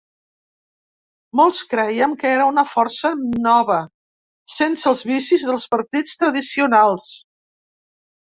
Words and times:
Molts 1.39 1.59
crèiem 1.73 2.13
que 2.21 2.29
era 2.37 2.47
una 2.51 2.63
força 2.69 3.11
nova, 3.47 3.77
sense 4.55 4.89
els 4.93 5.05
vicis 5.11 5.45
dels 5.51 5.67
partits 5.75 6.17
tradicionals. 6.23 7.07